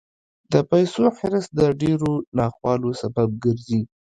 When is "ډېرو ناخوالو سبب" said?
1.81-3.29